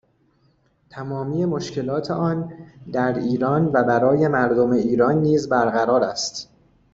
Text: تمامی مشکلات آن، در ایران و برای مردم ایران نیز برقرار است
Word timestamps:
تمامی 0.89 1.45
مشکلات 1.45 2.11
آن، 2.11 2.53
در 2.93 3.13
ایران 3.13 3.65
و 3.65 3.71
برای 3.83 4.27
مردم 4.27 4.71
ایران 4.71 5.17
نیز 5.21 5.49
برقرار 5.49 6.03
است 6.03 6.49